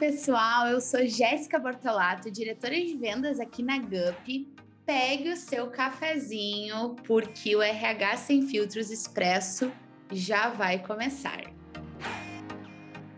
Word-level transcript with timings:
pessoal, 0.00 0.66
eu 0.66 0.80
sou 0.80 1.06
Jéssica 1.06 1.58
Bortolato, 1.58 2.30
diretora 2.30 2.74
de 2.74 2.96
vendas 2.96 3.38
aqui 3.38 3.62
na 3.62 3.76
GUP. 3.76 4.48
Pegue 4.86 5.28
o 5.28 5.36
seu 5.36 5.66
cafezinho, 5.66 6.96
porque 7.06 7.54
o 7.54 7.60
RH 7.60 8.16
Sem 8.16 8.48
Filtros 8.48 8.90
Expresso 8.90 9.70
já 10.10 10.48
vai 10.48 10.78
começar. 10.78 11.42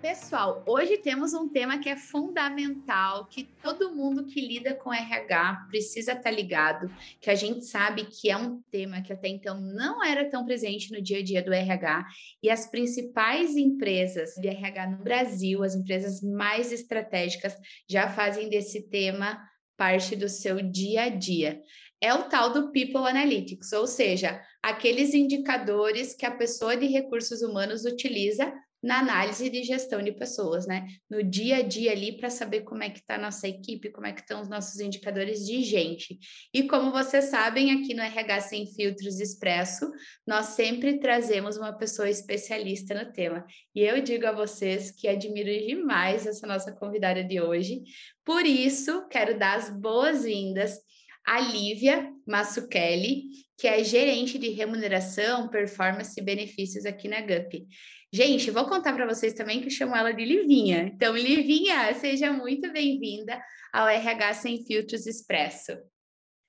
Pessoal, 0.02 0.64
hoje 0.66 0.98
temos 0.98 1.32
um 1.32 1.48
tema 1.48 1.78
que 1.78 1.88
é 1.88 1.96
fundamental, 1.96 3.26
que 3.26 3.44
todo 3.62 3.94
mundo 3.94 4.26
que 4.26 4.40
lida 4.40 4.74
com 4.74 4.92
RH 4.92 5.68
precisa 5.70 6.10
estar 6.10 6.24
tá 6.24 6.30
ligado, 6.32 6.92
que 7.20 7.30
a 7.30 7.36
gente 7.36 7.64
sabe 7.64 8.06
que 8.06 8.28
é 8.28 8.36
um 8.36 8.60
tema 8.68 9.00
que 9.00 9.12
até 9.12 9.28
então 9.28 9.60
não 9.60 10.04
era 10.04 10.28
tão 10.28 10.44
presente 10.44 10.90
no 10.90 11.00
dia 11.00 11.20
a 11.20 11.22
dia 11.22 11.40
do 11.40 11.52
RH, 11.52 12.04
e 12.42 12.50
as 12.50 12.68
principais 12.68 13.56
empresas 13.56 14.34
de 14.34 14.48
RH 14.48 14.88
no 14.88 15.04
Brasil, 15.04 15.62
as 15.62 15.76
empresas 15.76 16.20
mais 16.20 16.72
estratégicas, 16.72 17.54
já 17.88 18.08
fazem 18.10 18.48
desse 18.48 18.88
tema 18.88 19.40
parte 19.76 20.16
do 20.16 20.28
seu 20.28 20.60
dia 20.60 21.04
a 21.04 21.08
dia. 21.10 21.62
É 22.00 22.12
o 22.12 22.24
tal 22.24 22.52
do 22.52 22.72
People 22.72 23.08
Analytics, 23.08 23.70
ou 23.70 23.86
seja, 23.86 24.42
aqueles 24.60 25.14
indicadores 25.14 26.12
que 26.12 26.26
a 26.26 26.32
pessoa 26.32 26.76
de 26.76 26.86
recursos 26.88 27.40
humanos 27.40 27.84
utiliza 27.84 28.52
na 28.82 28.98
análise 28.98 29.48
de 29.48 29.62
gestão 29.62 30.02
de 30.02 30.12
pessoas, 30.12 30.66
né? 30.66 30.86
No 31.08 31.22
dia 31.22 31.58
a 31.58 31.62
dia 31.62 31.92
ali 31.92 32.16
para 32.16 32.28
saber 32.28 32.62
como 32.62 32.82
é 32.82 32.90
que 32.90 32.98
está 32.98 33.14
a 33.14 33.18
nossa 33.18 33.46
equipe, 33.46 33.92
como 33.92 34.06
é 34.06 34.12
que 34.12 34.20
estão 34.20 34.40
os 34.40 34.48
nossos 34.48 34.80
indicadores 34.80 35.46
de 35.46 35.62
gente. 35.62 36.18
E 36.52 36.64
como 36.64 36.90
vocês 36.90 37.26
sabem, 37.26 37.70
aqui 37.70 37.94
no 37.94 38.02
RH 38.02 38.40
Sem 38.40 38.66
Filtros 38.66 39.20
Expresso, 39.20 39.90
nós 40.26 40.46
sempre 40.46 40.98
trazemos 40.98 41.56
uma 41.56 41.72
pessoa 41.72 42.10
especialista 42.10 42.94
no 42.94 43.12
tema. 43.12 43.46
E 43.74 43.82
eu 43.82 44.02
digo 44.02 44.26
a 44.26 44.32
vocês 44.32 44.90
que 44.90 45.06
admiro 45.06 45.50
demais 45.66 46.26
essa 46.26 46.46
nossa 46.46 46.72
convidada 46.72 47.22
de 47.22 47.40
hoje. 47.40 47.82
Por 48.24 48.44
isso, 48.44 49.06
quero 49.08 49.38
dar 49.38 49.58
as 49.58 49.70
boas-vindas 49.70 50.78
à 51.26 51.40
Lívia 51.40 52.12
Massuchelli, 52.26 53.24
que 53.58 53.66
é 53.66 53.82
gerente 53.84 54.38
de 54.38 54.50
remuneração, 54.50 55.48
performance 55.48 56.18
e 56.20 56.24
benefícios 56.24 56.84
aqui 56.84 57.08
na 57.08 57.20
GUP. 57.20 57.66
Gente, 58.12 58.50
vou 58.50 58.66
contar 58.66 58.92
para 58.92 59.06
vocês 59.06 59.32
também 59.32 59.60
que 59.60 59.68
eu 59.68 59.70
chamo 59.70 59.96
ela 59.96 60.12
de 60.12 60.24
Livinha. 60.24 60.82
Então, 60.82 61.16
Livinha, 61.16 61.94
seja 61.94 62.32
muito 62.32 62.70
bem-vinda 62.70 63.42
ao 63.72 63.88
RH 63.88 64.34
Sem 64.34 64.64
Filtros 64.64 65.06
Expresso. 65.06 65.72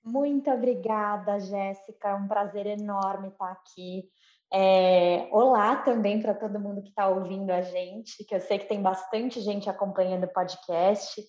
Muito 0.04 0.52
obrigada, 0.52 1.40
Jéssica. 1.40 2.10
É 2.10 2.16
um 2.16 2.28
prazer 2.28 2.66
enorme 2.66 3.30
estar 3.30 3.52
aqui. 3.52 4.04
É... 4.52 5.30
Olá 5.32 5.78
também 5.78 6.22
para 6.22 6.34
todo 6.34 6.60
mundo 6.60 6.82
que 6.82 6.90
está 6.90 7.08
ouvindo 7.08 7.50
a 7.52 7.62
gente, 7.62 8.26
que 8.26 8.36
eu 8.36 8.42
sei 8.42 8.60
que 8.60 8.68
tem 8.68 8.82
bastante 8.82 9.40
gente 9.40 9.70
acompanhando 9.70 10.26
o 10.26 10.34
podcast. 10.34 11.24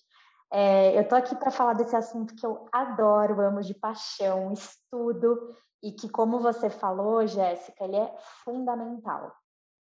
É... 0.51 0.97
eu 0.97 1.01
estou 1.01 1.17
aqui 1.17 1.35
para 1.35 1.51
falar 1.51 1.73
desse 1.73 1.95
assunto 1.95 2.35
que 2.35 2.45
eu 2.45 2.67
adoro, 2.71 3.41
amo 3.41 3.61
de 3.61 3.73
paixão, 3.73 4.51
estudo, 4.53 5.55
e 5.83 5.91
que, 5.91 6.09
como 6.09 6.39
você 6.39 6.69
falou, 6.69 7.25
Jéssica, 7.27 7.83
ele 7.83 7.97
é 7.97 8.13
fundamental. 8.43 9.31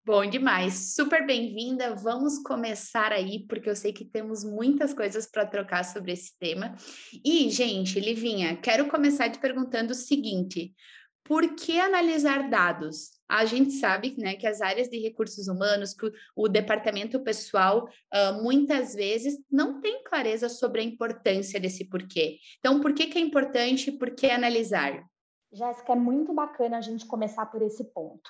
Bom 0.07 0.27
demais, 0.27 0.95
super 0.95 1.25
bem-vinda. 1.27 1.95
Vamos 1.95 2.39
começar 2.41 3.11
aí, 3.11 3.47
porque 3.49 3.71
eu 3.71 3.75
sei 3.75 3.91
que 3.91 4.05
temos 4.05 4.45
muitas 4.45 4.93
coisas 4.93 5.27
para 5.27 5.47
trocar 5.47 5.83
sobre 5.83 6.13
esse 6.13 6.39
tema. 6.39 6.77
E, 7.25 7.49
gente, 7.49 7.99
Livinha, 7.99 8.55
quero 8.59 8.87
começar 8.91 9.31
te 9.31 9.39
perguntando 9.39 9.93
o 9.93 9.95
seguinte: 9.95 10.75
por 11.25 11.55
que 11.55 11.81
analisar 11.81 12.51
dados? 12.51 13.14
A 13.29 13.45
gente 13.45 13.73
sabe 13.73 14.15
né, 14.19 14.35
que 14.35 14.47
as 14.47 14.61
áreas 14.61 14.89
de 14.89 14.99
recursos 14.99 15.49
humanos, 15.49 15.95
que 15.95 16.07
o, 16.07 16.13
o 16.37 16.49
departamento 16.49 17.21
pessoal, 17.21 17.89
uh, 18.13 18.43
muitas 18.43 18.95
vezes 18.95 19.39
não 19.51 19.81
tem 19.81 20.03
clareza 20.05 20.49
sobre 20.49 20.81
a 20.81 20.85
importância 20.85 21.59
desse 21.59 21.89
porquê. 21.89 22.39
Então, 22.59 22.81
por 22.81 22.93
que, 22.93 23.07
que 23.07 23.19
é 23.19 23.21
importante? 23.21 23.91
Por 23.91 24.11
que 24.11 24.31
analisar? 24.31 25.05
Jéssica, 25.53 25.93
é 25.93 25.97
muito 25.97 26.35
bacana 26.35 26.79
a 26.79 26.81
gente 26.81 27.07
começar 27.07 27.47
por 27.47 27.63
esse 27.63 27.85
ponto. 27.93 28.29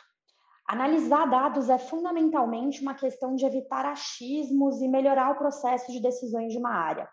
Analisar 0.66 1.26
dados 1.26 1.68
é 1.68 1.78
fundamentalmente 1.78 2.80
uma 2.80 2.94
questão 2.94 3.34
de 3.34 3.44
evitar 3.44 3.84
achismos 3.84 4.80
e 4.80 4.88
melhorar 4.88 5.32
o 5.32 5.36
processo 5.36 5.92
de 5.92 6.00
decisões 6.00 6.52
de 6.52 6.58
uma 6.58 6.72
área. 6.72 7.08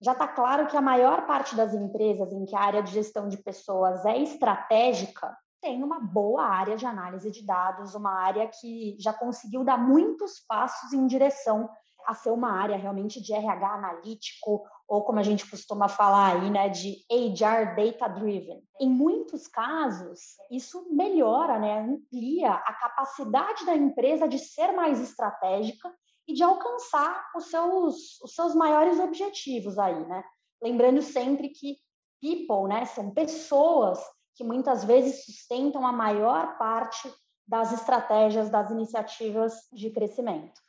Já 0.00 0.12
está 0.12 0.28
claro 0.28 0.66
que 0.66 0.76
a 0.76 0.82
maior 0.82 1.26
parte 1.26 1.54
das 1.56 1.74
empresas 1.74 2.32
em 2.32 2.44
que 2.44 2.54
a 2.54 2.60
área 2.60 2.82
de 2.82 2.92
gestão 2.92 3.28
de 3.28 3.36
pessoas 3.38 4.04
é 4.04 4.18
estratégica 4.18 5.36
tem 5.62 5.82
uma 5.82 6.00
boa 6.00 6.44
área 6.44 6.76
de 6.76 6.84
análise 6.84 7.30
de 7.30 7.46
dados, 7.46 7.94
uma 7.94 8.10
área 8.10 8.48
que 8.48 8.96
já 8.98 9.12
conseguiu 9.12 9.64
dar 9.64 9.78
muitos 9.78 10.40
passos 10.40 10.92
em 10.92 11.06
direção 11.06 11.70
a 12.04 12.14
ser 12.14 12.30
uma 12.30 12.50
área 12.50 12.76
realmente 12.76 13.22
de 13.22 13.32
RH 13.32 13.74
analítico, 13.74 14.64
ou 14.88 15.04
como 15.04 15.20
a 15.20 15.22
gente 15.22 15.48
costuma 15.48 15.88
falar 15.88 16.32
aí, 16.32 16.50
né, 16.50 16.68
de 16.68 16.96
HR 17.08 17.76
data 17.76 18.08
driven. 18.08 18.60
Em 18.80 18.90
muitos 18.90 19.46
casos, 19.46 20.18
isso 20.50 20.84
melhora, 20.90 21.60
né, 21.60 21.80
amplia 21.80 22.54
a 22.54 22.74
capacidade 22.74 23.64
da 23.64 23.76
empresa 23.76 24.26
de 24.26 24.40
ser 24.40 24.72
mais 24.72 25.00
estratégica 25.00 25.94
e 26.26 26.34
de 26.34 26.42
alcançar 26.42 27.30
os 27.36 27.46
seus, 27.46 28.20
os 28.20 28.34
seus 28.34 28.52
maiores 28.52 28.98
objetivos 28.98 29.78
aí, 29.78 30.04
né? 30.06 30.24
Lembrando 30.60 31.02
sempre 31.02 31.50
que 31.50 31.76
people, 32.20 32.68
né, 32.68 32.84
são 32.84 33.12
pessoas 33.12 34.00
que 34.34 34.44
muitas 34.44 34.84
vezes 34.84 35.24
sustentam 35.24 35.86
a 35.86 35.92
maior 35.92 36.56
parte 36.58 37.12
das 37.46 37.72
estratégias, 37.72 38.48
das 38.50 38.70
iniciativas 38.70 39.54
de 39.72 39.90
crescimento. 39.90 40.60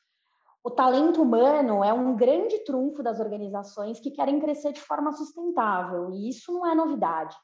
O 0.63 0.71
talento 0.71 1.21
humano 1.21 1.83
é 1.83 1.91
um 1.93 2.15
grande 2.15 2.59
trunfo 2.59 3.03
das 3.03 3.19
organizações 3.19 3.99
que 3.99 4.11
querem 4.11 4.39
crescer 4.39 4.71
de 4.71 4.81
forma 4.81 5.11
sustentável, 5.11 6.09
e 6.11 6.29
isso 6.29 6.51
não 6.53 6.65
é 6.65 6.73
novidade. 6.73 7.35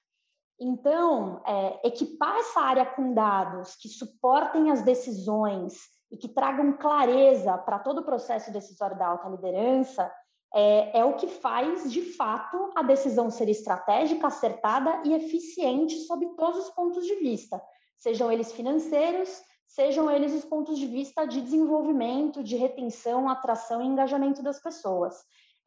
Então, 0.59 1.41
é, 1.45 1.87
equipar 1.87 2.35
essa 2.37 2.61
área 2.61 2.85
com 2.85 3.13
dados 3.13 3.75
que 3.75 3.87
suportem 3.87 4.71
as 4.71 4.83
decisões 4.83 5.77
e 6.11 6.17
que 6.17 6.27
tragam 6.27 6.77
clareza 6.77 7.57
para 7.57 7.79
todo 7.79 7.99
o 7.99 8.05
processo 8.05 8.51
decisório 8.51 8.97
da 8.97 9.07
alta 9.07 9.29
liderança 9.29 10.11
é, 10.53 10.99
é, 10.99 11.05
o 11.05 11.13
que 11.13 11.27
faz, 11.27 11.91
de 11.91 12.01
fato, 12.01 12.71
a 12.75 12.81
decisão 12.81 13.29
ser 13.29 13.49
estratégica, 13.49 14.27
acertada 14.27 15.03
e 15.05 15.13
eficiente 15.13 15.95
sob 16.01 16.25
todos 16.35 16.67
os 16.67 16.69
pontos 16.71 17.05
de 17.05 17.15
vista, 17.15 17.61
sejam 17.97 18.31
eles 18.31 18.51
financeiros, 18.51 19.29
sejam 19.67 20.09
eles 20.09 20.33
os 20.33 20.45
pontos 20.45 20.79
de 20.79 20.87
vista 20.87 21.25
de 21.25 21.41
desenvolvimento, 21.41 22.43
de 22.43 22.55
retenção, 22.55 23.29
atração 23.29 23.81
e 23.81 23.85
engajamento 23.85 24.41
das 24.41 24.59
pessoas. 24.59 25.15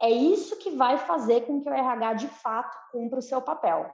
É 0.01 0.11
isso 0.11 0.57
que 0.57 0.71
vai 0.71 0.99
fazer 0.99 1.43
com 1.43 1.61
que 1.61 1.69
o 1.69 1.73
RH 1.73 2.15
de 2.15 2.29
fato 2.29 2.77
cumpra 2.91 3.21
o 3.21 3.23
seu 3.23 3.41
papel. 3.41 3.89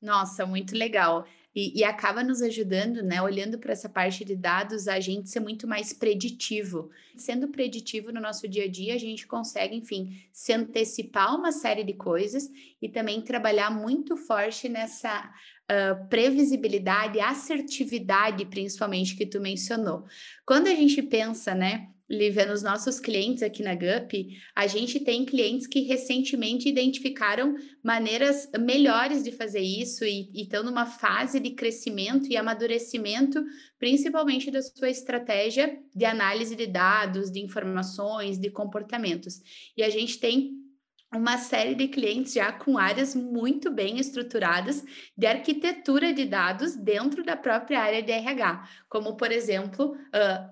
Nossa, 0.00 0.46
muito 0.46 0.76
legal. 0.76 1.24
E, 1.54 1.80
e 1.80 1.84
acaba 1.84 2.22
nos 2.22 2.42
ajudando, 2.42 3.02
né? 3.02 3.20
Olhando 3.20 3.58
para 3.58 3.72
essa 3.72 3.88
parte 3.88 4.24
de 4.24 4.36
dados, 4.36 4.86
a 4.86 5.00
gente 5.00 5.30
ser 5.30 5.40
muito 5.40 5.66
mais 5.66 5.92
preditivo. 5.92 6.90
Sendo 7.16 7.48
preditivo 7.48 8.12
no 8.12 8.20
nosso 8.20 8.46
dia 8.46 8.64
a 8.64 8.68
dia, 8.68 8.94
a 8.94 8.98
gente 8.98 9.26
consegue, 9.26 9.74
enfim, 9.74 10.22
se 10.32 10.52
antecipar 10.52 11.34
uma 11.34 11.50
série 11.50 11.82
de 11.82 11.94
coisas 11.94 12.48
e 12.80 12.88
também 12.88 13.22
trabalhar 13.22 13.70
muito 13.70 14.16
forte 14.16 14.68
nessa 14.68 15.30
uh, 15.70 16.08
previsibilidade, 16.08 17.20
assertividade, 17.20 18.44
principalmente, 18.46 19.16
que 19.16 19.26
tu 19.26 19.40
mencionou. 19.40 20.04
Quando 20.46 20.68
a 20.68 20.74
gente 20.74 21.02
pensa, 21.02 21.54
né? 21.54 21.88
Lívia, 22.10 22.46
nos 22.46 22.62
nossos 22.62 22.98
clientes 22.98 23.42
aqui 23.42 23.62
na 23.62 23.74
GUP, 23.74 24.28
a 24.56 24.66
gente 24.66 24.98
tem 25.00 25.26
clientes 25.26 25.66
que 25.66 25.80
recentemente 25.80 26.66
identificaram 26.66 27.54
maneiras 27.84 28.48
melhores 28.58 29.22
de 29.22 29.30
fazer 29.30 29.60
isso 29.60 30.04
e, 30.04 30.30
e 30.32 30.42
estão 30.42 30.62
numa 30.62 30.86
fase 30.86 31.38
de 31.38 31.50
crescimento 31.50 32.26
e 32.30 32.36
amadurecimento, 32.36 33.44
principalmente 33.78 34.50
da 34.50 34.62
sua 34.62 34.88
estratégia 34.88 35.78
de 35.94 36.06
análise 36.06 36.56
de 36.56 36.66
dados, 36.66 37.30
de 37.30 37.40
informações, 37.40 38.38
de 38.38 38.50
comportamentos. 38.50 39.42
E 39.76 39.82
a 39.82 39.90
gente 39.90 40.18
tem 40.18 40.67
uma 41.16 41.38
série 41.38 41.74
de 41.74 41.88
clientes 41.88 42.34
já 42.34 42.52
com 42.52 42.76
áreas 42.76 43.14
muito 43.14 43.70
bem 43.70 43.98
estruturadas 43.98 44.84
de 45.16 45.26
arquitetura 45.26 46.12
de 46.12 46.26
dados 46.26 46.76
dentro 46.76 47.24
da 47.24 47.34
própria 47.34 47.80
área 47.80 48.02
de 48.02 48.12
RH, 48.12 48.68
como, 48.90 49.16
por 49.16 49.32
exemplo, 49.32 49.96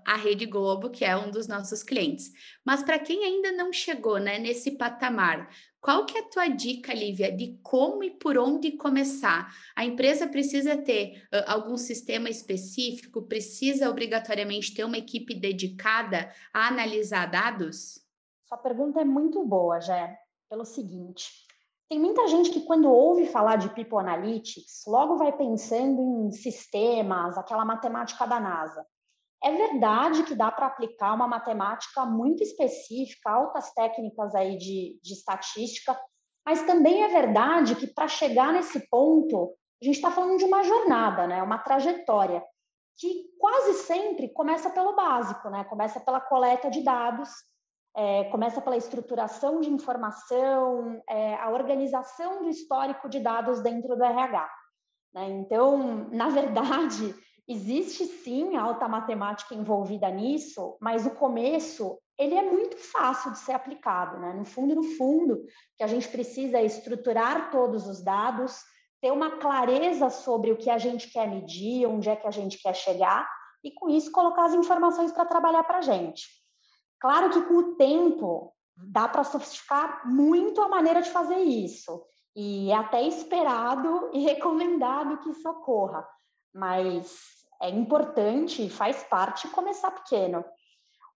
a 0.05 0.17
Rede 0.17 0.47
Globo, 0.47 0.89
que 0.89 1.05
é 1.05 1.15
um 1.15 1.31
dos 1.31 1.47
nossos 1.47 1.83
clientes. 1.83 2.33
Mas 2.65 2.83
para 2.83 2.99
quem 2.99 3.23
ainda 3.23 3.53
não 3.53 3.71
chegou 3.71 4.19
né, 4.19 4.39
nesse 4.39 4.73
patamar, 4.73 5.51
qual 5.79 6.07
que 6.07 6.17
é 6.17 6.21
a 6.23 6.29
tua 6.29 6.49
dica, 6.49 6.93
Lívia, 6.95 7.31
de 7.31 7.59
como 7.63 8.03
e 8.03 8.11
por 8.11 8.39
onde 8.39 8.73
começar? 8.73 9.55
A 9.77 9.85
empresa 9.85 10.27
precisa 10.27 10.77
ter 10.77 11.23
uh, 11.33 11.45
algum 11.47 11.77
sistema 11.77 12.29
específico? 12.29 13.23
Precisa 13.23 13.89
obrigatoriamente 13.89 14.75
ter 14.75 14.85
uma 14.85 14.99
equipe 14.99 15.33
dedicada 15.35 16.33
a 16.53 16.67
analisar 16.67 17.27
dados? 17.27 18.05
Sua 18.49 18.59
pergunta 18.59 19.01
é 19.01 19.05
muito 19.05 19.45
boa, 19.45 19.79
Jé 19.79 20.26
pelo 20.49 20.65
seguinte: 20.65 21.31
tem 21.89 22.01
muita 22.01 22.27
gente 22.27 22.51
que, 22.51 22.63
quando 22.63 22.91
ouve 22.91 23.27
falar 23.27 23.57
de 23.57 23.69
People 23.71 23.99
Analytics, 23.99 24.83
logo 24.87 25.17
vai 25.17 25.33
pensando 25.37 26.27
em 26.27 26.33
sistemas, 26.33 27.39
aquela 27.39 27.65
matemática 27.65 28.27
da 28.27 28.41
NASA. 28.41 28.85
É 29.45 29.53
verdade 29.53 30.25
que 30.25 30.35
dá 30.35 30.51
para 30.51 30.67
aplicar 30.67 31.15
uma 31.15 31.29
matemática 31.29 32.05
muito 32.05 32.43
específica, 32.43 33.31
altas 33.31 33.73
técnicas 33.73 34.35
aí 34.35 34.57
de, 34.57 34.99
de 35.01 35.13
estatística, 35.13 35.97
mas 36.45 36.63
também 36.63 37.05
é 37.05 37.09
verdade 37.09 37.77
que 37.77 37.87
para 37.87 38.09
chegar 38.09 38.53
nesse 38.53 38.89
ponto, 38.89 39.55
a 39.83 39.85
gente 39.85 39.97
está 39.97 40.11
falando 40.11 40.39
de 40.39 40.45
uma 40.45 40.63
jornada, 40.63 41.27
né? 41.27 41.43
uma 41.43 41.59
trajetória, 41.59 42.43
que 42.97 43.27
quase 43.39 43.75
sempre 43.85 44.29
começa 44.33 44.71
pelo 44.71 44.97
básico, 44.97 45.51
né? 45.51 45.65
começa 45.65 46.01
pela 46.01 46.21
coleta 46.21 46.71
de 46.71 46.83
dados, 46.83 47.31
é, 47.97 48.25
começa 48.25 48.61
pela 48.61 48.77
estruturação 48.77 49.59
de 49.61 49.71
informação, 49.71 51.03
é, 51.09 51.35
a 51.37 51.49
organização 51.49 52.43
do 52.43 52.51
histórico 52.51 53.09
de 53.09 53.19
dados 53.21 53.61
dentro 53.63 53.97
do 53.97 54.05
RH. 54.05 54.51
Né? 55.15 55.31
Então, 55.31 56.07
na 56.13 56.29
verdade, 56.29 57.15
existe 57.49 58.05
sim 58.05 58.55
alta 58.55 58.87
matemática 58.87 59.55
envolvida 59.55 60.11
nisso, 60.11 60.77
mas 60.79 61.07
o 61.07 61.11
começo 61.13 61.99
ele 62.19 62.35
é 62.35 62.43
muito 62.43 62.77
fácil 62.77 63.33
de 63.33 63.39
ser 63.39 63.53
aplicado. 63.53 64.19
Né? 64.19 64.35
No 64.35 64.45
fundo, 64.45 64.75
no 64.75 64.83
fundo, 64.83 65.45
que 65.77 65.85
a 65.85 65.87
gente 65.87 66.09
precisa 66.09 66.59
é 66.59 66.65
estruturar 66.65 67.51
todos 67.51 67.87
os 67.87 68.03
dados, 68.03 68.59
ter 69.01 69.11
uma 69.11 69.39
clareza 69.39 70.11
sobre 70.11 70.53
o 70.53 70.57
que 70.57 70.69
a 70.69 70.79
gente 70.79 71.11
quer 71.11 71.29
medir, 71.29 71.87
onde 71.87 72.11
é 72.11 72.17
que 72.17 72.27
a 72.27 72.31
gente 72.31 72.61
quer 72.61 72.75
chegar, 72.75 73.27
e 73.65 73.71
com 73.71 73.89
isso 73.89 74.13
colocar 74.13 74.47
as 74.47 74.55
informações 74.55 75.13
para 75.13 75.25
trabalhar 75.25 75.65
para 75.65 75.79
a 75.79 75.83
gente. 75.83 76.46
Claro 77.01 77.31
que 77.31 77.43
com 77.43 77.55
o 77.55 77.75
tempo 77.75 78.53
dá 78.77 79.09
para 79.09 79.25
sofisticar 79.25 80.07
muito 80.07 80.61
a 80.61 80.69
maneira 80.69 81.01
de 81.01 81.11
fazer 81.11 81.39
isso, 81.39 82.03
e 82.35 82.71
é 82.71 82.75
até 82.75 83.03
esperado 83.03 84.11
e 84.15 84.21
recomendado 84.21 85.19
que 85.19 85.31
isso 85.31 85.49
ocorra, 85.49 86.07
mas 86.55 87.19
é 87.61 87.71
importante 87.71 88.65
e 88.65 88.71
faz 88.71 89.03
parte 89.05 89.49
começar 89.49 89.91
pequeno. 89.91 90.45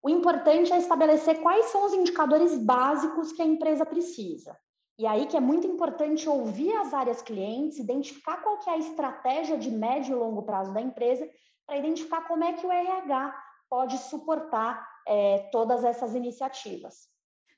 O 0.03 0.09
importante 0.09 0.73
é 0.73 0.79
estabelecer 0.79 1.43
quais 1.43 1.67
são 1.67 1.85
os 1.85 1.93
indicadores 1.93 2.57
básicos 2.57 3.33
que 3.33 3.43
a 3.43 3.47
empresa 3.47 3.85
precisa. 3.85 4.57
E 4.99 5.07
aí 5.07 5.27
que 5.27 5.37
é 5.37 5.41
muito 5.41 5.67
importante 5.67 6.29
ouvir 6.29 6.75
as 6.77 6.95
áreas 6.95 7.21
clientes, 7.21 7.79
identificar 7.79 8.39
qual 8.39 8.59
que 8.59 8.71
é 8.71 8.75
a 8.75 8.79
estratégia 8.79 9.59
de 9.59 9.71
médio 9.71 10.17
e 10.17 10.19
longo 10.19 10.43
prazo 10.43 10.73
da 10.73 10.81
empresa, 10.81 11.29
para 11.67 11.77
identificar 11.77 12.27
como 12.27 12.45
é 12.45 12.55
que 12.55 12.67
o 12.67 12.73
RH 12.73 13.50
pode 13.71 13.97
suportar 13.99 14.85
é, 15.07 15.49
todas 15.53 15.85
essas 15.85 16.15
iniciativas. 16.15 17.09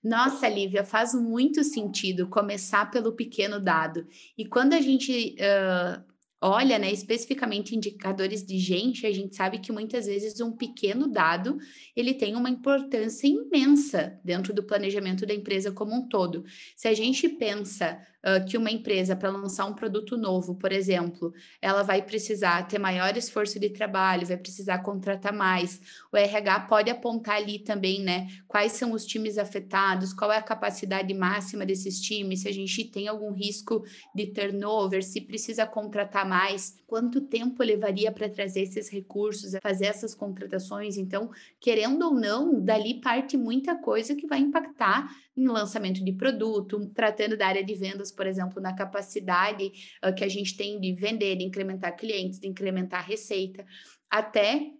Nossa, 0.04 0.48
Lívia, 0.48 0.84
faz 0.84 1.14
muito 1.14 1.64
sentido 1.64 2.28
começar 2.28 2.90
pelo 2.90 3.12
pequeno 3.12 3.58
dado. 3.58 4.06
E 4.36 4.44
quando 4.44 4.74
a 4.74 4.80
gente 4.80 5.36
uh, 5.38 6.02
olha, 6.42 6.76
né, 6.76 6.90
especificamente 6.90 7.76
indicadores 7.76 8.44
de 8.44 8.58
gente, 8.58 9.06
a 9.06 9.12
gente 9.12 9.36
sabe 9.36 9.60
que 9.60 9.70
muitas 9.70 10.06
vezes 10.06 10.40
um 10.40 10.50
pequeno 10.50 11.06
dado 11.06 11.56
ele 11.94 12.12
tem 12.12 12.34
uma 12.34 12.50
importância 12.50 13.28
imensa 13.28 14.20
dentro 14.24 14.52
do 14.52 14.64
planejamento 14.64 15.24
da 15.24 15.32
empresa 15.32 15.70
como 15.70 15.94
um 15.94 16.08
todo. 16.08 16.44
Se 16.76 16.88
a 16.88 16.94
gente 16.94 17.28
pensa 17.28 18.04
que 18.48 18.56
uma 18.56 18.70
empresa, 18.70 19.16
para 19.16 19.30
lançar 19.30 19.66
um 19.66 19.74
produto 19.74 20.16
novo, 20.16 20.54
por 20.54 20.70
exemplo, 20.70 21.32
ela 21.60 21.82
vai 21.82 22.02
precisar 22.02 22.66
ter 22.68 22.78
maior 22.78 23.16
esforço 23.16 23.58
de 23.58 23.70
trabalho, 23.70 24.26
vai 24.26 24.36
precisar 24.36 24.78
contratar 24.78 25.32
mais. 25.32 25.80
O 26.12 26.16
RH 26.16 26.60
pode 26.60 26.90
apontar 26.90 27.36
ali 27.36 27.58
também, 27.58 28.00
né, 28.00 28.28
quais 28.46 28.72
são 28.72 28.92
os 28.92 29.04
times 29.04 29.38
afetados, 29.38 30.12
qual 30.12 30.30
é 30.30 30.36
a 30.36 30.42
capacidade 30.42 31.12
máxima 31.12 31.66
desses 31.66 32.00
times, 32.00 32.42
se 32.42 32.48
a 32.48 32.52
gente 32.52 32.84
tem 32.84 33.08
algum 33.08 33.32
risco 33.32 33.84
de 34.14 34.26
turnover, 34.26 35.02
se 35.02 35.20
precisa 35.20 35.66
contratar 35.66 36.28
mais, 36.28 36.76
quanto 36.86 37.22
tempo 37.22 37.62
levaria 37.62 38.12
para 38.12 38.28
trazer 38.28 38.62
esses 38.62 38.88
recursos, 38.88 39.52
fazer 39.62 39.86
essas 39.86 40.14
contratações. 40.14 40.96
Então, 40.96 41.30
querendo 41.58 42.02
ou 42.02 42.14
não, 42.14 42.60
dali 42.60 43.00
parte 43.00 43.36
muita 43.36 43.74
coisa 43.74 44.14
que 44.14 44.26
vai 44.26 44.38
impactar 44.38 45.08
em 45.36 45.48
lançamento 45.48 46.04
de 46.04 46.12
produto, 46.12 46.86
tratando 46.94 47.36
da 47.36 47.46
área 47.46 47.64
de 47.64 47.74
vendas, 47.74 48.11
por 48.12 48.26
exemplo, 48.26 48.60
na 48.60 48.74
capacidade 48.74 49.72
uh, 50.04 50.14
que 50.14 50.24
a 50.24 50.28
gente 50.28 50.56
tem 50.56 50.78
de 50.80 50.94
vender, 50.94 51.36
de 51.36 51.44
incrementar 51.44 51.96
clientes, 51.96 52.38
de 52.38 52.48
incrementar 52.48 53.06
receita, 53.06 53.64
até 54.10 54.70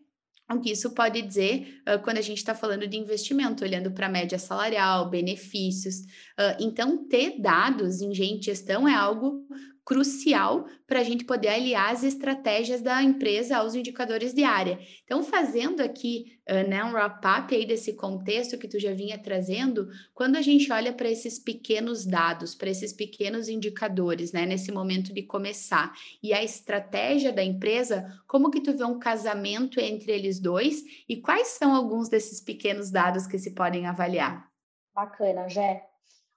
o 0.51 0.61
que 0.61 0.71
isso 0.71 0.91
pode 0.95 1.23
dizer 1.23 1.83
uh, 1.89 2.03
quando 2.03 2.19
a 2.19 2.23
gente 2.23 2.39
está 2.39 2.55
falando 2.55 2.87
de 2.87 2.97
investimento, 2.97 3.65
olhando 3.65 3.91
para 3.91 4.07
a 4.07 4.11
média 4.11 4.39
salarial, 4.39 5.09
benefícios. 5.09 6.01
Uh, 6.39 6.57
então, 6.61 7.09
ter 7.09 7.41
dados 7.41 8.01
em 8.01 8.13
gestão 8.15 8.87
é 8.87 8.95
algo 8.95 9.47
crucial 9.85 10.67
para 10.87 11.01
a 11.01 11.03
gente 11.03 11.25
poder 11.25 11.49
aliar 11.49 11.93
as 11.93 12.05
estratégias 12.05 12.81
da 12.81 13.03
empresa 13.03 13.57
aos 13.57 13.75
indicadores 13.75 14.33
de 14.33 14.45
área. 14.45 14.79
Então, 15.05 15.23
fazendo 15.23 15.81
aqui 15.81 16.39
uh, 16.49 16.69
né, 16.69 16.85
um 16.85 16.93
wrap-up 16.93 17.55
aí 17.55 17.67
desse 17.67 17.95
contexto 17.95 18.59
que 18.59 18.69
tu 18.69 18.79
já 18.79 18.93
vinha 18.93 19.19
trazendo, 19.19 19.89
quando 20.15 20.37
a 20.37 20.43
gente 20.43 20.71
olha 20.73 20.93
para 20.93 21.11
esses 21.11 21.39
pequenos 21.39 22.07
dados, 22.07 22.55
para 22.55 22.71
esses 22.71 22.93
pequenos 22.93 23.49
indicadores, 23.49 24.33
né, 24.33 24.47
nesse 24.47 24.71
momento 24.71 25.13
de 25.13 25.23
começar, 25.23 25.93
e 26.23 26.33
a 26.33 26.43
estratégia 26.43 27.33
da 27.33 27.43
empresa, 27.43 28.07
como 28.27 28.51
que 28.51 28.61
tu 28.61 28.77
vê 28.77 28.85
um 28.85 28.99
casamento 28.99 29.81
entre 29.81 30.13
eles 30.13 30.39
dois 30.39 30.85
e 31.09 31.17
quais 31.17 31.49
são 31.49 31.75
alguns 31.75 32.09
desses 32.09 32.41
pequenos 32.41 32.91
dados 32.91 33.27
que 33.27 33.39
se 33.39 33.53
podem 33.53 33.87
avaliar? 33.87 34.49
Bacana, 34.95 35.49
Jé. 35.49 35.92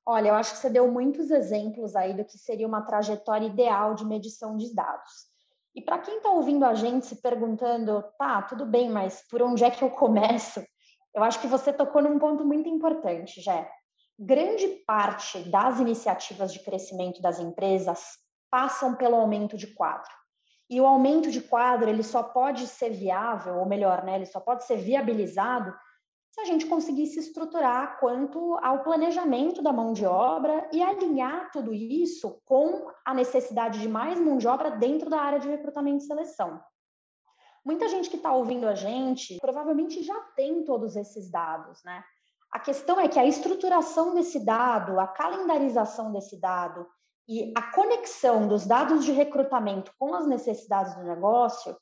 Olha, 0.06 0.30
eu 0.30 0.36
acho 0.36 0.54
que 0.54 0.58
você 0.60 0.70
deu 0.70 0.92
muitos 0.92 1.32
exemplos 1.32 1.96
aí 1.96 2.14
do 2.14 2.24
que 2.24 2.38
seria 2.38 2.68
uma 2.68 2.84
trajetória 2.84 3.48
ideal 3.48 3.96
de 3.96 4.06
medição 4.06 4.56
de 4.56 4.74
dados. 4.74 5.12
E 5.74 5.82
para 5.82 6.00
quem 6.00 6.18
está 6.18 6.30
ouvindo 6.30 6.64
a 6.64 6.74
gente 6.76 7.06
se 7.08 7.22
perguntando, 7.22 8.04
tá, 8.18 8.42
tudo 8.44 8.66
bem, 8.66 8.90
mas 8.90 9.24
por 9.30 9.42
onde 9.42 9.64
é 9.64 9.72
que 9.72 9.84
eu 9.84 9.90
começo? 9.90 10.64
Eu 11.14 11.24
acho 11.24 11.40
que 11.42 11.48
você 11.48 11.74
tocou 11.74 12.02
num 12.02 12.20
ponto 12.20 12.46
muito 12.46 12.70
importante, 12.70 13.42
Jé. 13.42 13.70
Grande 14.18 14.68
parte 14.86 15.40
das 15.50 15.80
iniciativas 15.80 16.54
de 16.54 16.60
crescimento 16.60 17.22
das 17.22 17.40
empresas 17.40 18.18
passam 18.50 18.96
pelo 18.96 19.16
aumento 19.16 19.58
de 19.58 19.68
quadro. 19.68 20.12
E 20.70 20.80
o 20.80 20.86
aumento 20.86 21.30
de 21.30 21.42
quadro, 21.42 21.90
ele 21.90 22.04
só 22.04 22.24
pode 22.24 22.68
ser 22.68 22.92
viável, 22.92 23.58
ou 23.58 23.66
melhor, 23.66 24.04
né, 24.04 24.16
ele 24.16 24.26
só 24.26 24.40
pode 24.40 24.66
ser 24.66 24.78
viabilizado 24.78 25.74
se 26.36 26.42
a 26.42 26.46
gente 26.46 26.66
conseguisse 26.66 27.18
estruturar 27.18 27.98
quanto 27.98 28.58
ao 28.62 28.84
planejamento 28.84 29.62
da 29.62 29.72
mão 29.72 29.94
de 29.94 30.06
obra 30.06 30.70
e 30.74 30.84
alinhar 30.84 31.50
tudo 31.50 31.74
isso 31.74 32.42
com 32.44 32.92
a 33.06 33.14
necessidade 33.14 33.80
de 33.80 33.88
mais 33.88 34.20
mão 34.20 34.38
de 34.38 34.46
obra 34.46 34.72
dentro 34.72 35.10
da 35.10 35.18
área 35.22 35.40
de 35.40 35.48
recrutamento 35.48 36.04
e 36.04 36.08
seleção. 36.08 36.62
Muita 37.64 37.88
gente 37.88 38.10
que 38.10 38.18
está 38.18 38.34
ouvindo 38.34 38.68
a 38.68 38.76
gente 38.76 39.38
provavelmente 39.40 40.04
já 40.04 40.20
tem 40.36 40.66
todos 40.66 40.98
esses 40.98 41.32
dados, 41.32 41.82
né? 41.86 42.04
A 42.52 42.60
questão 42.60 43.00
é 43.00 43.08
que 43.08 43.18
a 43.18 43.26
estruturação 43.26 44.14
desse 44.14 44.44
dado, 44.44 45.00
a 45.00 45.08
calendarização 45.08 46.12
desse 46.12 46.38
dado 46.38 46.86
e 47.30 47.54
a 47.56 47.72
conexão 47.72 48.46
dos 48.46 48.66
dados 48.66 49.06
de 49.06 49.14
recrutamento 49.14 49.94
com 49.98 50.14
as 50.14 50.28
necessidades 50.28 50.96
do 50.96 51.04
negócio 51.04 51.78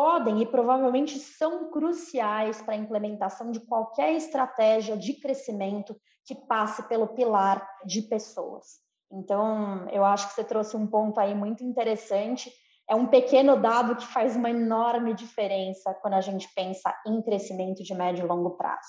podem 0.00 0.40
e 0.40 0.46
provavelmente 0.46 1.18
são 1.18 1.70
cruciais 1.70 2.62
para 2.62 2.72
a 2.72 2.78
implementação 2.78 3.50
de 3.50 3.60
qualquer 3.60 4.14
estratégia 4.14 4.96
de 4.96 5.12
crescimento 5.12 5.94
que 6.24 6.34
passe 6.34 6.88
pelo 6.88 7.08
pilar 7.08 7.68
de 7.84 8.00
pessoas. 8.00 8.78
Então, 9.12 9.86
eu 9.90 10.02
acho 10.02 10.28
que 10.28 10.34
você 10.34 10.42
trouxe 10.42 10.74
um 10.74 10.86
ponto 10.86 11.20
aí 11.20 11.34
muito 11.34 11.62
interessante. 11.62 12.50
É 12.88 12.94
um 12.94 13.08
pequeno 13.08 13.60
dado 13.60 13.94
que 13.94 14.06
faz 14.06 14.34
uma 14.36 14.48
enorme 14.48 15.12
diferença 15.12 15.92
quando 16.00 16.14
a 16.14 16.22
gente 16.22 16.48
pensa 16.54 16.94
em 17.06 17.20
crescimento 17.20 17.82
de 17.82 17.92
médio 17.92 18.24
e 18.24 18.26
longo 18.26 18.52
prazo. 18.52 18.88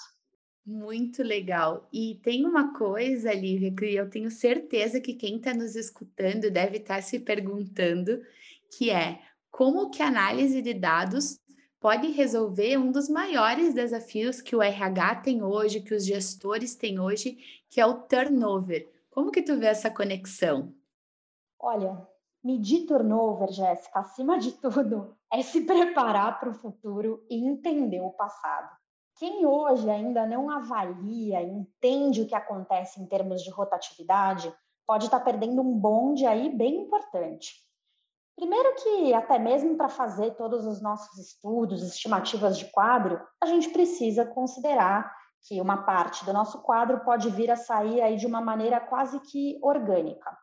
Muito 0.65 1.23
legal. 1.23 1.89
E 1.91 2.21
tem 2.23 2.45
uma 2.45 2.73
coisa, 2.73 3.33
Lívia, 3.33 3.75
que 3.75 3.93
eu 3.93 4.09
tenho 4.09 4.31
certeza 4.31 5.01
que 5.01 5.15
quem 5.15 5.35
está 5.35 5.53
nos 5.53 5.75
escutando 5.75 6.49
deve 6.49 6.77
estar 6.77 6.95
tá 6.95 7.01
se 7.01 7.19
perguntando, 7.19 8.21
que 8.77 8.89
é 8.89 9.19
como 9.51 9.91
que 9.91 10.01
a 10.01 10.07
análise 10.07 10.61
de 10.61 10.73
dados 10.73 11.37
pode 11.79 12.11
resolver 12.11 12.77
um 12.77 12.91
dos 12.91 13.09
maiores 13.09 13.73
desafios 13.73 14.39
que 14.39 14.55
o 14.55 14.61
RH 14.61 15.15
tem 15.15 15.43
hoje, 15.43 15.81
que 15.81 15.93
os 15.93 16.05
gestores 16.05 16.75
têm 16.75 16.99
hoje, 16.99 17.37
que 17.69 17.81
é 17.81 17.85
o 17.85 18.01
turnover. 18.03 18.89
Como 19.09 19.31
que 19.31 19.41
tu 19.41 19.57
vê 19.57 19.67
essa 19.67 19.91
conexão? 19.91 20.73
Olha, 21.59 22.07
medir 22.43 22.85
turnover, 22.85 23.51
Jéssica, 23.51 23.99
acima 23.99 24.39
de 24.39 24.51
tudo, 24.53 25.17
é 25.31 25.41
se 25.41 25.61
preparar 25.61 26.39
para 26.39 26.49
o 26.49 26.53
futuro 26.53 27.25
e 27.29 27.45
entender 27.45 27.99
o 27.99 28.11
passado. 28.11 28.69
Quem 29.17 29.45
hoje 29.45 29.89
ainda 29.89 30.25
não 30.25 30.49
avalia, 30.49 31.41
entende 31.43 32.21
o 32.21 32.27
que 32.27 32.33
acontece 32.33 33.01
em 33.01 33.05
termos 33.05 33.43
de 33.43 33.51
rotatividade, 33.51 34.51
pode 34.87 35.05
estar 35.05 35.19
perdendo 35.19 35.61
um 35.61 35.77
bonde 35.77 36.25
aí 36.25 36.49
bem 36.49 36.81
importante. 36.81 37.55
Primeiro 38.35 38.75
que 38.75 39.13
até 39.13 39.37
mesmo 39.37 39.77
para 39.77 39.89
fazer 39.89 40.31
todos 40.35 40.65
os 40.65 40.81
nossos 40.81 41.17
estudos, 41.17 41.83
estimativas 41.83 42.57
de 42.57 42.65
quadro, 42.71 43.21
a 43.41 43.45
gente 43.45 43.69
precisa 43.69 44.25
considerar 44.25 45.11
que 45.47 45.59
uma 45.59 45.83
parte 45.83 46.23
do 46.25 46.33
nosso 46.33 46.61
quadro 46.61 47.03
pode 47.03 47.29
vir 47.29 47.49
a 47.51 47.55
sair 47.55 48.01
aí 48.01 48.15
de 48.15 48.25
uma 48.25 48.41
maneira 48.41 48.79
quase 48.79 49.19
que 49.19 49.59
orgânica. 49.61 50.37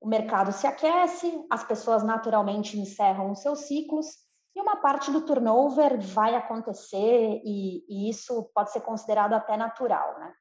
O 0.00 0.06
mercado 0.06 0.52
se 0.52 0.66
aquece, 0.66 1.46
as 1.50 1.64
pessoas 1.64 2.02
naturalmente 2.02 2.78
encerram 2.78 3.30
os 3.30 3.40
seus 3.40 3.60
ciclos 3.60 4.06
E 4.54 4.60
uma 4.60 4.76
parte 4.76 5.10
do 5.10 5.22
turnover 5.22 5.98
vai 6.00 6.36
acontecer 6.36 7.40
e, 7.44 7.84
e 7.88 8.08
isso 8.08 8.50
pode 8.54 8.70
ser 8.70 8.82
considerado 8.82 9.32
até 9.32 9.56
natural, 9.56 10.18
né? 10.20 10.32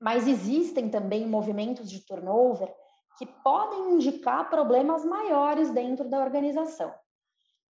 Mas 0.00 0.28
existem 0.28 0.90
também 0.90 1.26
movimentos 1.26 1.90
de 1.90 2.04
turnover 2.06 2.72
que 3.22 3.26
podem 3.44 3.92
indicar 3.92 4.50
problemas 4.50 5.04
maiores 5.04 5.70
dentro 5.70 6.10
da 6.10 6.18
organização. 6.18 6.92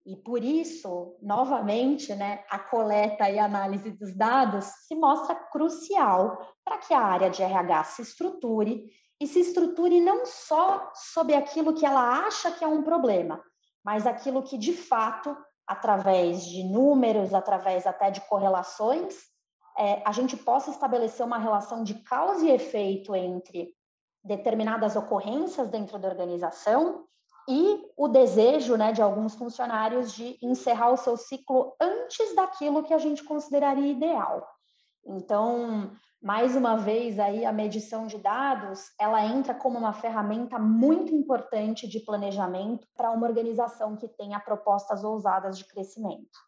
E 0.07 0.17
por 0.17 0.43
isso, 0.43 1.15
novamente, 1.21 2.15
né, 2.15 2.43
a 2.49 2.59
coleta 2.59 3.29
e 3.29 3.39
análise 3.39 3.91
dos 3.91 4.17
dados 4.17 4.65
se 4.65 4.95
mostra 4.95 5.35
crucial 5.35 6.39
para 6.65 6.79
que 6.79 6.95
a 6.95 7.01
área 7.01 7.29
de 7.29 7.43
RH 7.43 7.85
se 7.85 8.01
estruture 8.01 8.87
e 9.21 9.27
se 9.27 9.41
estruture 9.41 10.01
não 10.01 10.25
só 10.25 10.91
sobre 10.95 11.35
aquilo 11.35 11.75
que 11.75 11.85
ela 11.85 12.27
acha 12.27 12.51
que 12.51 12.65
é 12.65 12.67
um 12.67 12.83
problema, 12.83 13.39
mas 13.85 14.07
aquilo 14.07 14.43
que 14.43 14.57
de 14.57 14.73
fato, 14.73 15.37
através 15.67 16.47
de 16.47 16.65
números, 16.65 17.35
através 17.35 17.87
até 17.87 18.11
de 18.11 18.23
correlações, 18.23 19.15
é, 19.77 20.03
a 20.07 20.13
gente 20.13 20.35
possa 20.35 20.71
estabelecer 20.71 21.27
uma 21.27 21.39
relação 21.39 21.85
de 21.85 21.93
causa 22.03 22.43
e 22.47 22.51
efeito 22.51 23.15
entre 23.15 23.75
determinadas 24.25 24.97
ocorrências 24.97 25.69
dentro 25.69 25.99
da 25.99 26.09
organização 26.09 27.05
e 27.49 27.85
o 27.97 28.09
desejo 28.09 28.77
né, 28.77 28.93
de 28.93 29.03
alguns 29.03 29.35
funcionários 29.35 30.13
de 30.13 30.39
encerrar 30.43 30.91
o 30.93 30.97
seu 30.97 31.17
ciclo 31.17 31.75
antes 31.81 32.35
daquilo 32.35 32.85
que 32.85 32.95
a 32.95 32.99
gente 32.99 33.25
consideraria 33.25 33.91
ideal. 33.91 34.47
Então, 35.05 35.91
mais 36.23 36.55
uma 36.55 36.77
vez 36.77 37.19
aí 37.19 37.45
a 37.45 37.53
medição 37.53 38.07
de 38.07 38.17
dados, 38.17 38.93
ela 38.99 39.25
entra 39.25 39.53
como 39.53 39.77
uma 39.77 39.93
ferramenta 39.93 40.57
muito 40.59 41.13
importante 41.13 41.89
de 41.89 41.99
planejamento 41.99 42.87
para 42.97 43.11
uma 43.11 43.27
organização 43.27 43.97
que 43.97 44.07
tenha 44.07 44.39
propostas 44.39 45.03
ousadas 45.03 45.59
de 45.59 45.65
crescimento. 45.65 46.39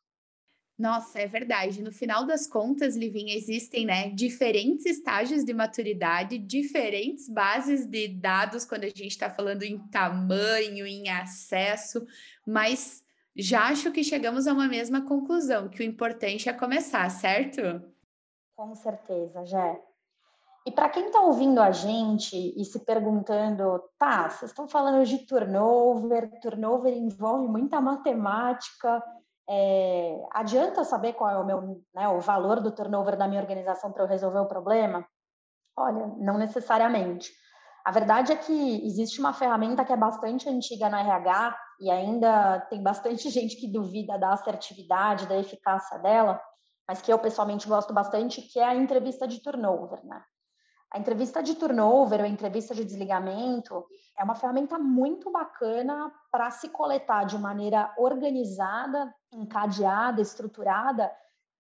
Nossa, 0.77 1.21
é 1.21 1.27
verdade. 1.27 1.83
No 1.83 1.93
final 1.93 2.27
das 2.27 2.49
contas, 2.49 2.97
Livinha, 2.97 3.37
existem 3.37 3.87
né, 3.87 4.11
diferentes 4.11 4.85
estágios 4.85 5.45
de 5.45 5.55
maturidade, 5.55 6.37
diferentes 6.37 7.29
bases 7.29 7.87
de 7.87 8.09
dados 8.09 8.65
quando 8.65 8.83
a 8.83 8.89
gente 8.89 9.09
está 9.09 9.31
falando 9.31 9.63
em 9.63 9.79
tamanho, 9.89 10.85
em 10.85 11.09
acesso, 11.09 12.05
mas 12.45 13.05
já 13.37 13.69
acho 13.69 13.93
que 13.93 14.03
chegamos 14.03 14.47
a 14.47 14.53
uma 14.53 14.67
mesma 14.67 15.03
conclusão, 15.03 15.69
que 15.69 15.81
o 15.81 15.87
importante 15.87 16.49
é 16.49 16.53
começar, 16.53 17.09
certo? 17.09 17.61
Com 18.57 18.75
certeza, 18.75 19.45
Jé. 19.45 19.81
E 20.67 20.73
para 20.73 20.89
quem 20.89 21.07
está 21.07 21.21
ouvindo 21.21 21.61
a 21.61 21.71
gente 21.71 22.37
e 22.37 22.65
se 22.65 22.81
perguntando, 22.81 23.83
tá, 23.99 24.31
vocês 24.31 24.51
estão 24.51 24.67
falando 24.67 25.05
de 25.05 25.19
turnover, 25.27 26.41
turnover 26.41 26.93
envolve 26.95 27.47
muita 27.47 27.81
matemática, 27.81 29.03
é, 29.49 30.27
adianta 30.33 30.85
saber 30.85 31.13
qual 31.13 31.31
é 31.31 31.39
o 31.39 31.45
meu, 31.45 31.83
né, 31.95 32.09
o 32.09 32.21
valor 32.21 32.61
do 32.61 32.73
turnover 32.73 33.17
da 33.17 33.29
minha 33.29 33.41
organização 33.41 33.93
para 33.93 34.03
eu 34.03 34.09
resolver 34.09 34.39
o 34.39 34.49
problema? 34.49 35.07
Olha, 35.77 36.07
não 36.19 36.39
necessariamente. 36.39 37.31
A 37.85 37.91
verdade 37.91 38.33
é 38.33 38.37
que 38.37 38.87
existe 38.87 39.21
uma 39.21 39.35
ferramenta 39.35 39.85
que 39.85 39.93
é 39.93 39.97
bastante 39.97 40.49
antiga 40.49 40.89
no 40.89 40.97
RH 40.97 41.59
e 41.81 41.91
ainda 41.91 42.61
tem 42.71 42.83
bastante 42.83 43.29
gente 43.31 43.57
que 43.57 43.71
duvida 43.71 44.19
da 44.19 44.33
assertividade, 44.33 45.27
da 45.27 45.37
eficácia 45.37 45.99
dela, 45.99 46.41
mas 46.89 47.03
que 47.03 47.13
eu 47.13 47.19
pessoalmente 47.19 47.69
gosto 47.69 47.93
bastante, 47.93 48.41
que 48.41 48.59
é 48.59 48.65
a 48.65 48.75
entrevista 48.75 49.29
de 49.29 49.43
turnover, 49.43 50.05
né? 50.05 50.23
A 50.95 50.99
entrevista 51.01 51.43
de 51.43 51.57
turnover 51.57 52.21
ou 52.21 52.27
entrevista 52.27 52.73
de 52.73 52.85
desligamento 52.85 53.85
é 54.17 54.23
uma 54.23 54.37
ferramenta 54.37 54.79
muito 54.79 55.29
bacana 55.29 56.09
para 56.31 56.53
se 56.53 56.69
coletar 56.69 57.25
de 57.25 57.37
maneira 57.37 57.93
organizada, 57.99 59.13
encadeada, 59.33 60.23
estruturada, 60.23 61.11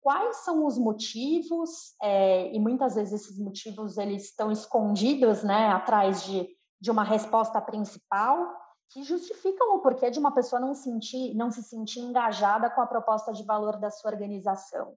quais 0.01 0.35
são 0.43 0.65
os 0.65 0.77
motivos, 0.77 1.95
é, 2.03 2.53
e 2.53 2.59
muitas 2.59 2.95
vezes 2.95 3.21
esses 3.21 3.39
motivos 3.39 3.97
eles 3.97 4.25
estão 4.25 4.51
escondidos 4.51 5.43
né, 5.43 5.69
atrás 5.69 6.25
de, 6.25 6.50
de 6.81 6.91
uma 6.91 7.05
resposta 7.05 7.61
principal, 7.61 8.53
que 8.89 9.01
justificam 9.01 9.77
o 9.77 9.79
porquê 9.79 10.11
de 10.11 10.19
uma 10.19 10.33
pessoa 10.33 10.59
não, 10.59 10.75
sentir, 10.75 11.33
não 11.35 11.50
se 11.50 11.63
sentir 11.63 12.01
engajada 12.01 12.69
com 12.69 12.81
a 12.81 12.88
proposta 12.88 13.31
de 13.31 13.45
valor 13.45 13.79
da 13.79 13.89
sua 13.89 14.11
organização 14.11 14.93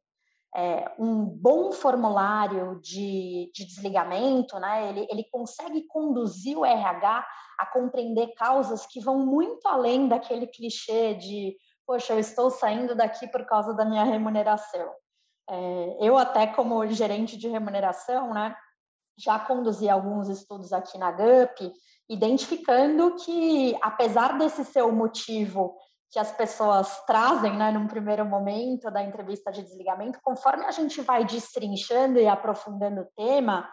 é, 0.57 0.93
um 0.99 1.25
bom 1.25 1.73
formulário 1.73 2.81
de, 2.81 3.51
de 3.53 3.65
desligamento, 3.65 4.59
né, 4.61 4.89
ele, 4.89 5.07
ele 5.11 5.25
consegue 5.25 5.87
conduzir 5.89 6.57
o 6.57 6.65
RH 6.65 7.27
a 7.59 7.67
compreender 7.67 8.35
causas 8.35 8.87
que 8.87 9.01
vão 9.01 9.19
muito 9.27 9.67
além 9.67 10.07
daquele 10.07 10.47
clichê 10.47 11.15
de, 11.15 11.57
poxa, 11.87 12.13
eu 12.13 12.21
estou 12.21 12.51
saindo 12.51 12.95
daqui 12.95 13.27
por 13.29 13.45
causa 13.47 13.75
da 13.75 13.85
minha 13.85 14.05
remuneração. 14.05 14.93
É, 15.51 15.97
eu 16.01 16.17
até 16.17 16.47
como 16.47 16.87
gerente 16.87 17.37
de 17.37 17.49
remuneração, 17.49 18.33
né, 18.33 18.57
já 19.19 19.39
conduzi 19.39 19.89
alguns 19.89 20.29
estudos 20.29 20.73
aqui 20.73 20.99
na 20.99 21.11
GUP, 21.11 21.73
identificando 22.09 23.17
que, 23.17 23.77
apesar 23.83 24.39
desse 24.39 24.65
ser 24.65 24.83
o 24.83 24.93
motivo 24.93 25.77
que 26.15 26.19
as 26.21 26.31
pessoas 26.31 27.05
trazem, 27.07 27.57
né, 27.57 27.73
num 27.73 27.89
primeiro 27.89 28.25
momento 28.25 28.89
da 28.89 29.03
entrevista 29.03 29.51
de 29.51 29.65
desligamento, 29.65 30.21
conforme 30.23 30.65
a 30.65 30.71
gente 30.71 31.01
vai 31.01 31.25
destrinchando 31.25 32.21
e 32.21 32.29
aprofundando 32.29 33.01
o 33.01 33.09
tema, 33.17 33.69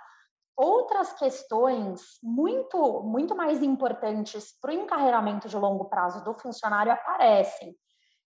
outras 0.57 1.13
questões 1.13 2.01
muito, 2.23 3.03
muito 3.03 3.35
mais 3.35 3.61
importantes 3.61 4.57
para 4.59 4.71
o 4.71 4.73
encarreiramento 4.73 5.47
de 5.47 5.55
longo 5.55 5.85
prazo 5.85 6.23
do 6.23 6.33
funcionário 6.33 6.91
aparecem. 6.91 7.75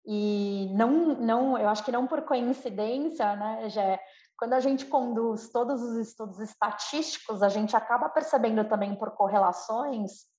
E 0.07 0.73
não, 0.77 1.17
não, 1.17 1.59
eu 1.59 1.69
acho 1.69 1.85
que 1.85 1.91
não 1.91 2.07
por 2.07 2.23
coincidência, 2.23 3.35
né, 3.35 3.69
já 3.69 3.99
quando 4.39 4.53
a 4.53 4.61
gente 4.61 4.87
conduz 4.87 5.51
todos 5.51 5.83
os 5.83 5.97
estudos 5.97 6.39
estatísticos, 6.39 7.43
a 7.43 7.49
gente 7.49 7.75
acaba 7.75 8.09
percebendo 8.09 8.65
também 8.69 8.95
por 8.95 9.11
correlações 9.17 10.33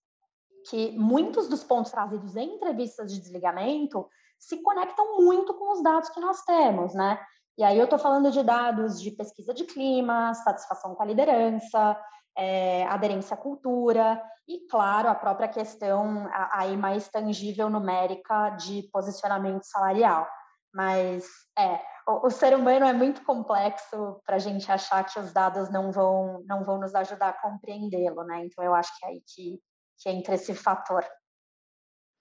que 0.69 0.91
muitos 0.97 1.47
dos 1.47 1.63
pontos 1.63 1.91
trazidos 1.91 2.35
em 2.35 2.55
entrevistas 2.55 3.13
de 3.13 3.19
desligamento 3.19 4.07
se 4.39 4.61
conectam 4.61 5.17
muito 5.21 5.53
com 5.53 5.71
os 5.71 5.83
dados 5.83 6.09
que 6.09 6.19
nós 6.19 6.41
temos, 6.43 6.93
né? 6.93 7.19
E 7.57 7.63
aí 7.63 7.77
eu 7.77 7.85
estou 7.85 7.97
falando 7.97 8.31
de 8.31 8.43
dados 8.43 9.01
de 9.01 9.11
pesquisa 9.11 9.53
de 9.53 9.63
clima, 9.63 10.33
satisfação 10.33 10.93
com 10.93 11.01
a 11.01 11.05
liderança, 11.05 11.97
é, 12.37 12.85
aderência 12.87 13.33
à 13.33 13.37
cultura 13.37 14.21
e, 14.47 14.67
claro, 14.67 15.07
a 15.07 15.15
própria 15.15 15.47
questão 15.47 16.27
aí 16.51 16.75
mais 16.75 17.07
tangível 17.07 17.69
numérica 17.69 18.49
de 18.51 18.83
posicionamento 18.91 19.63
salarial. 19.63 20.27
Mas 20.73 21.25
é, 21.57 21.79
o, 22.05 22.27
o 22.27 22.29
ser 22.29 22.53
humano 22.53 22.85
é 22.85 22.91
muito 22.91 23.23
complexo 23.23 24.21
para 24.25 24.35
a 24.35 24.39
gente 24.39 24.69
achar 24.69 25.03
que 25.05 25.17
os 25.17 25.31
dados 25.31 25.71
não 25.71 25.91
vão 25.91 26.43
não 26.45 26.65
vão 26.65 26.77
nos 26.77 26.93
ajudar 26.93 27.29
a 27.29 27.41
compreendê-lo, 27.41 28.23
né? 28.23 28.45
Então 28.45 28.63
eu 28.63 28.75
acho 28.75 28.91
que 28.99 29.05
é 29.05 29.09
aí 29.09 29.23
que 29.25 29.59
que 30.05 30.09
entra 30.09 30.35
esse 30.35 30.53
fator. 30.53 31.03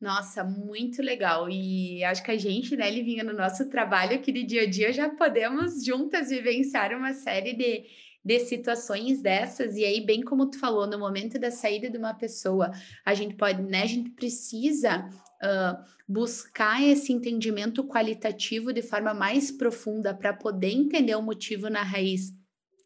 Nossa, 0.01 0.43
muito 0.43 1.03
legal. 1.03 1.49
E 1.49 2.03
acho 2.05 2.23
que 2.23 2.31
a 2.31 2.37
gente, 2.37 2.77
né, 2.77 2.91
Livinha, 2.91 3.23
no 3.23 3.33
nosso 3.33 3.69
trabalho 3.69 4.17
aqui 4.17 4.33
de 4.33 4.43
dia 4.43 4.63
a 4.63 4.67
dia, 4.67 4.93
já 4.93 5.09
podemos 5.09 5.85
juntas 5.85 6.31
vivenciar 6.31 6.93
uma 6.97 7.13
série 7.13 7.55
de, 7.55 7.85
de 8.25 8.41
situações 8.41 9.21
dessas. 9.21 9.77
E 9.77 9.85
aí, 9.85 10.05
bem 10.05 10.23
como 10.23 10.51
tu 10.51 10.59
falou, 10.59 10.87
no 10.87 10.99
momento 10.99 11.39
da 11.39 11.51
saída 11.51 11.89
de 11.89 11.97
uma 11.97 12.15
pessoa, 12.15 12.71
a 13.05 13.15
gente 13.15 13.35
pode, 13.35 13.63
né, 13.63 13.83
a 13.83 13.87
gente 13.87 14.11
precisa 14.11 15.09
uh, 15.43 15.85
buscar 16.09 16.83
esse 16.83 17.13
entendimento 17.13 17.85
qualitativo 17.85 18.73
de 18.73 18.83
forma 18.83 19.15
mais 19.15 19.51
profunda 19.51 20.15
para 20.15 20.35
poder 20.35 20.73
entender 20.73 21.15
o 21.15 21.23
motivo 21.23 21.71
na 21.71 21.83
raiz 21.83 22.33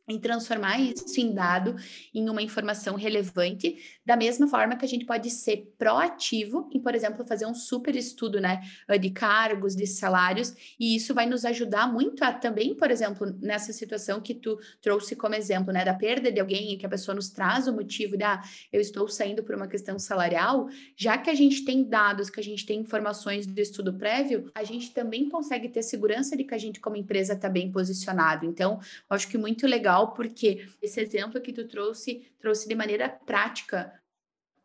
em 0.09 0.19
transformar 0.19 0.81
isso 0.81 1.21
em 1.21 1.33
dado 1.33 1.77
em 2.15 2.29
uma 2.29 2.43
informação 2.43 2.97
relevante, 2.97 3.77
da 4.05 4.17
mesma 4.17 4.49
forma 4.49 4.77
que 4.77 4.85
a 4.85 4.89
gente 4.89 5.05
pode 5.05 5.31
ser 5.31 5.73
proativo 5.79 6.69
em, 6.73 6.81
por 6.81 6.95
exemplo, 6.95 7.27
fazer 7.27 7.47
um 7.47 7.55
super 7.55 7.95
estudo, 7.95 8.41
né, 8.41 8.63
de 9.01 9.11
cargos, 9.11 9.77
de 9.77 9.87
salários, 9.87 10.55
e 10.79 10.97
isso 10.97 11.15
vai 11.15 11.27
nos 11.27 11.45
ajudar 11.45 11.93
muito 11.93 12.25
a 12.25 12.33
também, 12.33 12.75
por 12.75 12.91
exemplo, 12.91 13.37
nessa 13.41 13.73
situação 13.73 14.21
que 14.21 14.35
tu 14.35 14.59
trouxe 14.81 15.15
como 15.15 15.35
exemplo, 15.35 15.73
né, 15.73 15.85
da 15.85 15.95
perda 15.95 16.33
de 16.33 16.41
alguém 16.41 16.73
e 16.73 16.77
que 16.79 16.87
a 16.87 16.89
pessoa 16.89 17.15
nos 17.15 17.29
traz 17.29 17.67
o 17.67 17.73
motivo 17.73 18.17
de, 18.17 18.25
ah, 18.25 18.41
eu 18.73 18.81
estou 18.81 19.07
saindo 19.09 19.43
por 19.43 19.55
uma 19.55 19.69
questão 19.69 19.99
salarial, 19.99 20.69
já 20.97 21.19
que 21.19 21.29
a 21.29 21.35
gente 21.35 21.65
tem 21.65 21.85
dados, 21.85 22.31
que 22.31 22.41
a 22.41 22.43
gente 22.43 22.65
tem 22.65 22.81
informações 22.81 23.47
do 23.47 23.61
estudo 23.61 23.93
prévio, 23.95 24.51
a 24.55 24.65
gente 24.65 24.93
também 24.93 25.29
consegue 25.29 25.69
ter 25.69 25.83
segurança 25.83 26.37
de 26.37 26.45
que 26.45 26.55
a 26.55 26.59
gente 26.59 26.81
como 26.81 26.97
empresa 26.97 27.35
está 27.35 27.49
bem 27.49 27.71
posicionado. 27.71 28.47
Então, 28.47 28.81
acho 29.11 29.29
que 29.29 29.37
muito 29.37 29.67
legal 29.67 29.98
legal 29.99 30.15
porque 30.15 30.69
esse 30.81 31.01
exemplo 31.01 31.41
que 31.41 31.53
tu 31.53 31.67
trouxe 31.67 32.31
trouxe 32.39 32.69
de 32.69 32.75
maneira 32.75 33.09
prática 33.09 33.93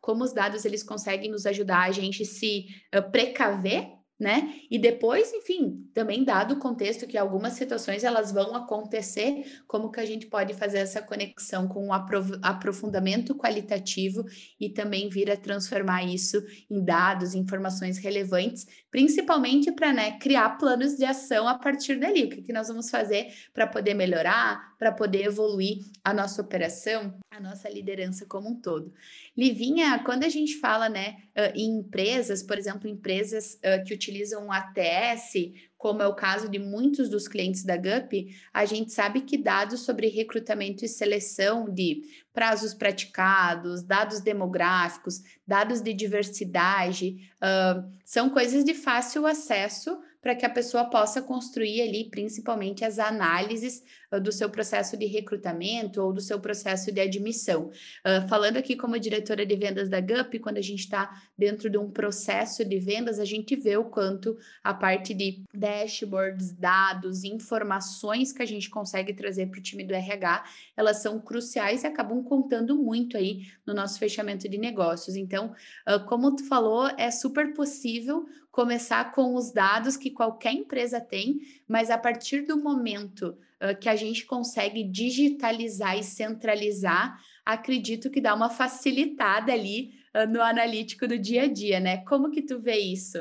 como 0.00 0.22
os 0.22 0.32
dados 0.32 0.64
eles 0.64 0.82
conseguem 0.82 1.30
nos 1.30 1.46
ajudar 1.46 1.82
a 1.82 1.92
gente 1.92 2.24
se 2.24 2.66
uh, 2.94 3.10
precaver 3.10 3.92
né? 4.24 4.54
E 4.70 4.78
depois, 4.78 5.30
enfim, 5.34 5.86
também 5.92 6.24
dado 6.24 6.54
o 6.54 6.58
contexto 6.58 7.06
que 7.06 7.18
algumas 7.18 7.52
situações 7.52 8.02
elas 8.02 8.32
vão 8.32 8.56
acontecer, 8.56 9.44
como 9.68 9.92
que 9.92 10.00
a 10.00 10.06
gente 10.06 10.26
pode 10.26 10.54
fazer 10.54 10.78
essa 10.78 11.02
conexão 11.02 11.68
com 11.68 11.88
um 11.88 11.92
aprofundamento 11.92 13.34
qualitativo 13.34 14.24
e 14.58 14.70
também 14.70 15.10
vir 15.10 15.30
a 15.30 15.36
transformar 15.36 16.04
isso 16.04 16.42
em 16.70 16.82
dados, 16.82 17.34
informações 17.34 17.98
relevantes, 17.98 18.66
principalmente 18.90 19.70
para 19.70 19.92
né, 19.92 20.18
criar 20.18 20.56
planos 20.56 20.96
de 20.96 21.04
ação 21.04 21.46
a 21.46 21.58
partir 21.58 22.00
dali. 22.00 22.24
O 22.24 22.30
que, 22.30 22.40
que 22.40 22.52
nós 22.52 22.68
vamos 22.68 22.88
fazer 22.88 23.26
para 23.52 23.66
poder 23.66 23.92
melhorar, 23.92 24.74
para 24.78 24.90
poder 24.90 25.26
evoluir 25.26 25.80
a 26.02 26.14
nossa 26.14 26.40
operação, 26.40 27.14
a 27.30 27.40
nossa 27.40 27.68
liderança 27.68 28.24
como 28.26 28.48
um 28.48 28.60
todo. 28.60 28.92
Livinha, 29.36 29.98
quando 30.04 30.24
a 30.24 30.28
gente 30.28 30.58
fala 30.60 30.88
né, 30.88 31.16
em 31.54 31.78
empresas, 31.78 32.42
por 32.42 32.56
exemplo, 32.56 32.88
empresas 32.88 33.58
que 33.86 33.92
utilizam 33.92 34.13
ATS, 34.52 35.32
como 35.76 36.02
é 36.02 36.06
o 36.06 36.14
caso 36.14 36.48
de 36.48 36.58
muitos 36.58 37.08
dos 37.08 37.28
clientes 37.28 37.64
da 37.64 37.76
GUP, 37.76 38.34
a 38.52 38.64
gente 38.64 38.92
sabe 38.92 39.20
que 39.20 39.36
dados 39.36 39.80
sobre 39.80 40.08
recrutamento 40.08 40.84
e 40.84 40.88
seleção 40.88 41.68
de 41.68 42.02
prazos 42.32 42.72
praticados, 42.72 43.82
dados 43.82 44.20
demográficos, 44.20 45.22
dados 45.46 45.80
de 45.80 45.92
diversidade, 45.92 47.30
uh, 47.36 47.86
são 48.04 48.30
coisas 48.30 48.64
de 48.64 48.74
fácil 48.74 49.26
acesso 49.26 49.98
para 50.24 50.34
que 50.34 50.46
a 50.46 50.50
pessoa 50.50 50.86
possa 50.86 51.20
construir 51.20 51.82
ali, 51.82 52.08
principalmente, 52.08 52.82
as 52.82 52.98
análises 52.98 53.82
do 54.20 54.32
seu 54.32 54.50
processo 54.50 54.96
de 54.96 55.06
recrutamento 55.06 56.02
ou 56.02 56.12
do 56.12 56.20
seu 56.20 56.40
processo 56.40 56.92
de 56.92 57.00
admissão. 57.00 57.70
Uh, 58.04 58.28
falando 58.28 58.56
aqui 58.56 58.76
como 58.76 58.98
diretora 58.98 59.44
de 59.44 59.56
vendas 59.56 59.88
da 59.88 60.00
GUP, 60.00 60.38
quando 60.38 60.58
a 60.58 60.62
gente 60.62 60.80
está 60.80 61.22
dentro 61.36 61.68
de 61.70 61.78
um 61.78 61.90
processo 61.90 62.64
de 62.64 62.78
vendas, 62.78 63.18
a 63.18 63.24
gente 63.24 63.56
vê 63.56 63.76
o 63.76 63.84
quanto 63.84 64.36
a 64.62 64.72
parte 64.72 65.14
de 65.14 65.42
dashboards, 65.52 66.52
dados, 66.52 67.24
informações 67.24 68.32
que 68.32 68.42
a 68.42 68.46
gente 68.46 68.70
consegue 68.70 69.12
trazer 69.14 69.46
para 69.46 69.58
o 69.58 69.62
time 69.62 69.84
do 69.84 69.94
RH, 69.94 70.44
elas 70.76 70.98
são 71.02 71.20
cruciais 71.20 71.82
e 71.82 71.86
acabam 71.86 72.22
contando 72.22 72.76
muito 72.76 73.16
aí 73.16 73.46
no 73.66 73.74
nosso 73.74 73.98
fechamento 73.98 74.48
de 74.48 74.58
negócios. 74.58 75.16
Então, 75.16 75.54
uh, 75.88 76.04
como 76.06 76.34
tu 76.34 76.46
falou, 76.46 76.88
é 76.98 77.10
super 77.10 77.54
possível 77.54 78.26
começar 78.54 79.12
com 79.12 79.34
os 79.34 79.50
dados 79.50 79.96
que 79.96 80.10
qualquer 80.10 80.52
empresa 80.52 81.00
tem, 81.00 81.40
mas 81.66 81.90
a 81.90 81.98
partir 81.98 82.42
do 82.42 82.56
momento 82.56 83.36
que 83.80 83.88
a 83.88 83.96
gente 83.96 84.26
consegue 84.26 84.84
digitalizar 84.84 85.96
e 85.96 86.02
centralizar, 86.02 87.18
acredito 87.44 88.10
que 88.10 88.20
dá 88.20 88.34
uma 88.34 88.50
facilitada 88.50 89.52
ali 89.52 89.92
uh, 90.14 90.26
no 90.30 90.40
analítico 90.42 91.06
do 91.06 91.18
dia 91.18 91.44
a 91.44 91.52
dia, 91.52 91.80
né? 91.80 92.04
Como 92.04 92.30
que 92.30 92.42
tu 92.42 92.60
vê 92.60 92.76
isso? 92.76 93.18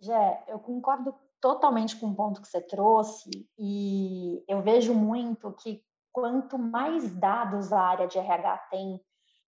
Jé, 0.00 0.44
eu 0.48 0.58
concordo 0.58 1.14
totalmente 1.40 1.96
com 1.96 2.08
o 2.08 2.14
ponto 2.14 2.40
que 2.40 2.48
você 2.48 2.60
trouxe 2.60 3.30
e 3.58 4.42
eu 4.48 4.60
vejo 4.62 4.94
muito 4.94 5.52
que 5.52 5.82
quanto 6.12 6.58
mais 6.58 7.12
dados 7.14 7.72
a 7.72 7.80
área 7.80 8.08
de 8.08 8.18
RH 8.18 8.56
tem, 8.70 9.00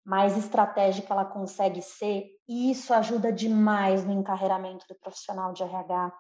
mais 0.04 0.37
estratégica 0.37 1.12
ela 1.12 1.25
consegue 1.25 1.82
ser, 1.82 2.26
e 2.49 2.70
isso 2.70 2.92
ajuda 2.94 3.32
demais 3.32 4.04
no 4.04 4.12
encarreiramento 4.12 4.87
do 4.88 4.94
profissional 4.94 5.52
de 5.52 5.62
RH. 5.62 6.12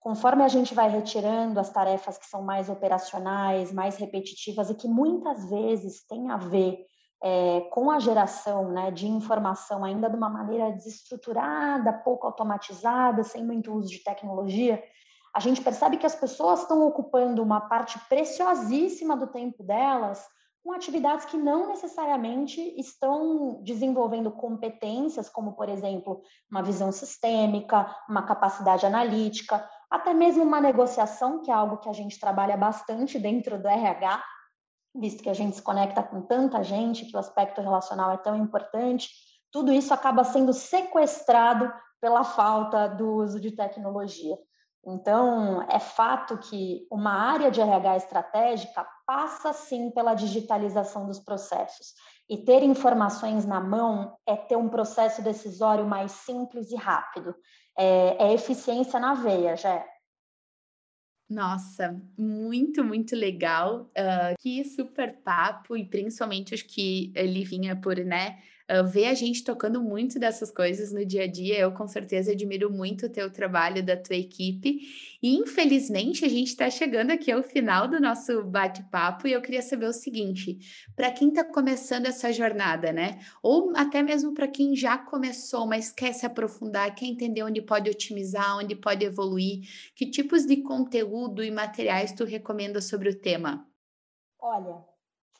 Conforme 0.00 0.44
a 0.44 0.48
gente 0.48 0.74
vai 0.74 0.88
retirando 0.88 1.58
as 1.58 1.70
tarefas 1.70 2.16
que 2.16 2.26
são 2.26 2.42
mais 2.42 2.68
operacionais, 2.68 3.72
mais 3.72 3.96
repetitivas 3.96 4.70
e 4.70 4.74
que 4.74 4.86
muitas 4.86 5.48
vezes 5.50 6.06
têm 6.06 6.30
a 6.30 6.36
ver 6.36 6.78
é, 7.22 7.62
com 7.72 7.90
a 7.90 7.98
geração 7.98 8.70
né, 8.70 8.90
de 8.90 9.08
informação 9.08 9.84
ainda 9.84 10.08
de 10.08 10.16
uma 10.16 10.28
maneira 10.28 10.70
desestruturada, 10.70 11.92
pouco 11.92 12.26
automatizada, 12.26 13.24
sem 13.24 13.44
muito 13.44 13.72
uso 13.72 13.90
de 13.90 14.02
tecnologia, 14.04 14.82
a 15.34 15.40
gente 15.40 15.60
percebe 15.60 15.96
que 15.96 16.06
as 16.06 16.14
pessoas 16.14 16.62
estão 16.62 16.86
ocupando 16.86 17.42
uma 17.42 17.60
parte 17.60 17.98
preciosíssima 18.08 19.16
do 19.16 19.26
tempo 19.26 19.62
delas 19.62 20.24
com 20.64 20.72
atividades 20.72 21.24
que 21.24 21.36
não 21.36 21.68
necessariamente 21.68 22.60
estão 22.78 23.62
desenvolvendo 23.62 24.30
competências, 24.30 25.28
como, 25.28 25.52
por 25.52 25.68
exemplo, 25.68 26.20
uma 26.50 26.62
visão 26.62 26.90
sistêmica, 26.92 27.94
uma 28.08 28.22
capacidade 28.22 28.84
analítica, 28.84 29.66
até 29.90 30.12
mesmo 30.12 30.42
uma 30.42 30.60
negociação, 30.60 31.40
que 31.40 31.50
é 31.50 31.54
algo 31.54 31.78
que 31.78 31.88
a 31.88 31.92
gente 31.92 32.18
trabalha 32.20 32.56
bastante 32.56 33.18
dentro 33.18 33.60
do 33.60 33.68
RH, 33.68 34.22
visto 34.94 35.22
que 35.22 35.30
a 35.30 35.34
gente 35.34 35.56
se 35.56 35.62
conecta 35.62 36.02
com 36.02 36.22
tanta 36.22 36.62
gente, 36.62 37.06
que 37.06 37.16
o 37.16 37.20
aspecto 37.20 37.60
relacional 37.60 38.10
é 38.12 38.16
tão 38.16 38.36
importante. 38.36 39.08
Tudo 39.50 39.72
isso 39.72 39.94
acaba 39.94 40.24
sendo 40.24 40.52
sequestrado 40.52 41.72
pela 42.00 42.24
falta 42.24 42.88
do 42.88 43.14
uso 43.14 43.40
de 43.40 43.52
tecnologia. 43.52 44.36
Então, 44.86 45.62
é 45.68 45.78
fato 45.78 46.38
que 46.38 46.86
uma 46.90 47.12
área 47.12 47.50
de 47.50 47.60
RH 47.60 47.96
estratégica 47.96 48.86
passa 49.06 49.52
sim 49.52 49.90
pela 49.90 50.14
digitalização 50.14 51.06
dos 51.06 51.18
processos. 51.18 51.94
E 52.28 52.36
ter 52.36 52.62
informações 52.62 53.46
na 53.46 53.60
mão 53.60 54.16
é 54.26 54.36
ter 54.36 54.56
um 54.56 54.68
processo 54.68 55.22
decisório 55.22 55.86
mais 55.86 56.12
simples 56.12 56.70
e 56.70 56.76
rápido. 56.76 57.34
É, 57.78 58.28
é 58.28 58.34
eficiência 58.34 59.00
na 59.00 59.14
veia, 59.14 59.56
já. 59.56 59.84
Nossa, 61.28 62.00
muito, 62.18 62.82
muito 62.82 63.14
legal. 63.14 63.90
Uh, 63.90 64.34
que 64.40 64.64
super 64.64 65.22
papo, 65.22 65.76
e 65.76 65.84
principalmente 65.84 66.54
acho 66.54 66.66
que 66.66 67.12
ele 67.14 67.44
vinha 67.44 67.76
por, 67.78 67.96
né, 67.96 68.38
ver 68.90 69.06
a 69.06 69.14
gente 69.14 69.42
tocando 69.42 69.82
muito 69.82 70.18
dessas 70.18 70.50
coisas 70.50 70.92
no 70.92 71.04
dia 71.04 71.24
a 71.24 71.26
dia. 71.26 71.58
Eu, 71.58 71.72
com 71.72 71.88
certeza, 71.88 72.32
admiro 72.32 72.70
muito 72.70 73.06
o 73.06 73.08
teu 73.08 73.30
trabalho, 73.30 73.82
da 73.82 73.96
tua 73.96 74.16
equipe. 74.16 74.80
E, 75.22 75.34
infelizmente, 75.36 76.24
a 76.24 76.28
gente 76.28 76.48
está 76.48 76.68
chegando 76.68 77.10
aqui 77.10 77.32
ao 77.32 77.42
final 77.42 77.88
do 77.88 77.98
nosso 78.00 78.44
bate-papo 78.44 79.26
e 79.26 79.32
eu 79.32 79.40
queria 79.40 79.62
saber 79.62 79.86
o 79.86 79.92
seguinte: 79.92 80.58
para 80.94 81.10
quem 81.10 81.28
está 81.28 81.44
começando 81.44 82.06
essa 82.06 82.32
jornada, 82.32 82.92
né? 82.92 83.18
Ou 83.42 83.72
até 83.74 84.02
mesmo 84.02 84.34
para 84.34 84.46
quem 84.46 84.76
já 84.76 84.98
começou, 84.98 85.66
mas 85.66 85.90
quer 85.90 86.12
se 86.12 86.26
aprofundar, 86.26 86.94
quer 86.94 87.06
entender 87.06 87.42
onde 87.42 87.62
pode 87.62 87.90
otimizar, 87.90 88.58
onde 88.58 88.76
pode 88.76 89.04
evoluir, 89.04 89.60
que 89.94 90.10
tipos 90.10 90.44
de 90.44 90.58
conteúdo 90.58 91.42
e 91.42 91.50
materiais 91.50 92.12
tu 92.12 92.24
recomenda 92.24 92.80
sobre 92.80 93.08
o 93.08 93.18
tema? 93.18 93.66
Olha, 94.40 94.84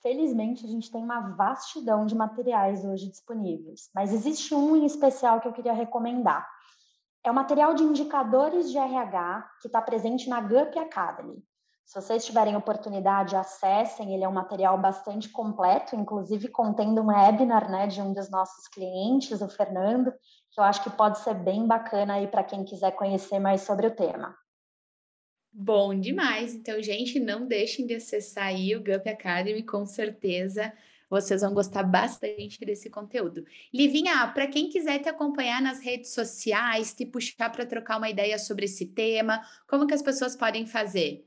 Felizmente, 0.09 0.65
a 0.65 0.69
gente 0.71 0.91
tem 0.91 1.05
uma 1.05 1.21
vastidão 1.37 2.07
de 2.07 2.15
materiais 2.15 2.83
hoje 2.83 3.11
disponíveis, 3.11 3.91
mas 3.95 4.11
existe 4.11 4.55
um 4.55 4.75
em 4.75 4.87
especial 4.87 5.39
que 5.39 5.47
eu 5.47 5.53
queria 5.53 5.75
recomendar. 5.75 6.49
É 7.23 7.31
o 7.31 7.35
material 7.35 7.75
de 7.75 7.83
indicadores 7.83 8.71
de 8.71 8.79
RH 8.79 9.51
que 9.61 9.67
está 9.67 9.83
presente 9.83 10.27
na 10.27 10.41
GUP 10.41 10.79
Academy. 10.79 11.45
Se 11.85 12.01
vocês 12.01 12.25
tiverem 12.25 12.57
oportunidade, 12.57 13.37
acessem, 13.37 14.15
ele 14.15 14.25
é 14.25 14.29
um 14.29 14.33
material 14.33 14.79
bastante 14.79 15.29
completo, 15.29 15.95
inclusive 15.95 16.49
contendo 16.49 17.03
um 17.03 17.09
webinar 17.09 17.71
né, 17.71 17.87
de 17.87 18.01
um 18.01 18.15
dos 18.15 18.31
nossos 18.31 18.67
clientes, 18.69 19.43
o 19.43 19.49
Fernando, 19.51 20.11
que 20.51 20.59
eu 20.59 20.65
acho 20.65 20.83
que 20.83 20.89
pode 20.89 21.19
ser 21.19 21.35
bem 21.35 21.67
bacana 21.67 22.15
aí 22.15 22.27
para 22.27 22.45
quem 22.45 22.65
quiser 22.65 22.93
conhecer 22.93 23.39
mais 23.39 23.61
sobre 23.61 23.87
o 23.87 23.95
tema. 23.95 24.35
Bom 25.61 25.93
demais. 25.99 26.55
Então, 26.55 26.81
gente, 26.81 27.19
não 27.19 27.45
deixem 27.45 27.85
de 27.85 27.97
acessar 27.97 28.47
aí 28.47 28.77
o 28.77 28.79
Gup 28.79 29.09
Academy, 29.09 29.65
com 29.65 29.85
certeza 29.85 30.73
vocês 31.11 31.41
vão 31.41 31.53
gostar 31.55 31.83
bastante 31.83 32.65
desse 32.65 32.89
conteúdo. 32.91 33.43
Livinha, 33.73 34.29
para 34.29 34.47
quem 34.47 34.69
quiser 34.69 34.99
te 34.99 35.09
acompanhar 35.09 35.63
nas 35.63 35.81
redes 35.81 36.13
sociais, 36.13 36.93
te 36.93 37.07
puxar 37.07 37.51
para 37.51 37.67
trocar 37.67 37.97
uma 37.97 38.11
ideia 38.11 38.39
sobre 38.39 38.67
esse 38.67 38.87
tema, 38.87 39.41
como 39.67 39.87
que 39.87 39.95
as 39.95 40.03
pessoas 40.03 40.37
podem 40.37 40.67
fazer? 40.67 41.27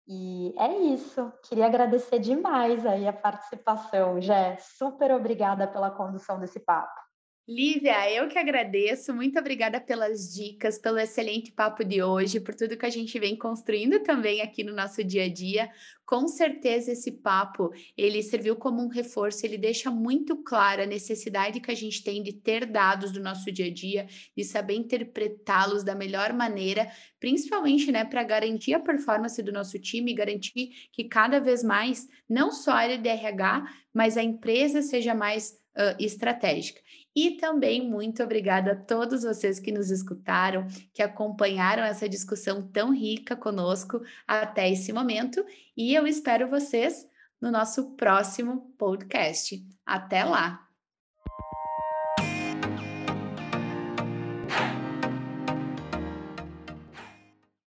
E 0.07 0.55
é 0.57 0.73
isso. 0.77 1.31
Queria 1.43 1.65
agradecer 1.65 2.19
demais 2.19 2.85
aí 2.85 3.05
a 3.05 3.11
participação, 3.11 4.21
Jé. 4.21 4.57
Super 4.57 5.11
obrigada 5.11 5.67
pela 5.67 5.91
condução 5.91 6.39
desse 6.39 6.59
papo. 6.61 7.08
Lívia, 7.51 8.13
eu 8.13 8.27
que 8.27 8.37
agradeço. 8.37 9.11
Muito 9.11 9.39
obrigada 9.39 9.81
pelas 9.81 10.31
dicas, 10.31 10.77
pelo 10.77 10.99
excelente 10.99 11.51
papo 11.51 11.83
de 11.83 12.03
hoje, 12.03 12.39
por 12.39 12.53
tudo 12.53 12.77
que 12.77 12.85
a 12.85 12.91
gente 12.91 13.17
vem 13.17 13.35
construindo 13.35 14.01
também 14.01 14.39
aqui 14.39 14.63
no 14.63 14.71
nosso 14.71 15.03
dia 15.03 15.23
a 15.23 15.33
dia. 15.33 15.67
Com 16.05 16.27
certeza 16.27 16.91
esse 16.91 17.11
papo, 17.11 17.71
ele 17.97 18.21
serviu 18.21 18.55
como 18.55 18.83
um 18.83 18.87
reforço, 18.87 19.47
ele 19.47 19.57
deixa 19.57 19.89
muito 19.89 20.37
clara 20.43 20.83
a 20.83 20.85
necessidade 20.85 21.59
que 21.59 21.71
a 21.71 21.75
gente 21.75 22.03
tem 22.03 22.21
de 22.21 22.33
ter 22.33 22.67
dados 22.67 23.11
do 23.11 23.19
nosso 23.19 23.51
dia 23.51 23.65
a 23.65 23.73
dia, 23.73 24.05
de 24.37 24.43
saber 24.43 24.75
interpretá-los 24.75 25.83
da 25.83 25.95
melhor 25.95 26.31
maneira, 26.33 26.87
principalmente, 27.19 27.91
né, 27.91 28.05
para 28.05 28.21
garantir 28.21 28.75
a 28.75 28.79
performance 28.79 29.41
do 29.41 29.51
nosso 29.51 29.79
time, 29.79 30.13
garantir 30.13 30.69
que 30.91 31.05
cada 31.05 31.39
vez 31.39 31.63
mais 31.63 32.07
não 32.29 32.51
só 32.51 32.73
a 32.73 32.75
área 32.75 32.97
de 32.99 33.09
RH, 33.09 33.65
mas 33.91 34.17
a 34.17 34.23
empresa 34.23 34.83
seja 34.83 35.15
mais 35.15 35.59
uh, 35.75 35.95
estratégica. 35.99 36.79
E 37.15 37.31
também 37.31 37.89
muito 37.89 38.23
obrigada 38.23 38.71
a 38.71 38.75
todos 38.75 39.23
vocês 39.23 39.59
que 39.59 39.71
nos 39.71 39.89
escutaram, 39.89 40.67
que 40.93 41.01
acompanharam 41.01 41.83
essa 41.83 42.07
discussão 42.07 42.61
tão 42.61 42.93
rica 42.93 43.35
conosco 43.35 44.01
até 44.27 44.69
esse 44.69 44.93
momento. 44.93 45.43
E 45.75 45.93
eu 45.93 46.05
espero 46.05 46.49
vocês 46.49 47.07
no 47.41 47.51
nosso 47.51 47.95
próximo 47.95 48.73
podcast. 48.77 49.65
Até 49.85 50.23
lá! 50.23 50.68